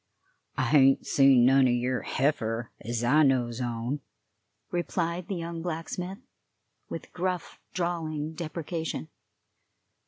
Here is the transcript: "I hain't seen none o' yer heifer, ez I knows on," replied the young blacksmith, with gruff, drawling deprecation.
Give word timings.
"I 0.57 0.63
hain't 0.63 1.05
seen 1.05 1.45
none 1.45 1.67
o' 1.67 1.69
yer 1.69 2.01
heifer, 2.01 2.71
ez 2.83 3.03
I 3.03 3.21
knows 3.21 3.61
on," 3.61 3.99
replied 4.71 5.27
the 5.27 5.35
young 5.35 5.61
blacksmith, 5.61 6.17
with 6.89 7.13
gruff, 7.13 7.59
drawling 7.71 8.33
deprecation. 8.33 9.09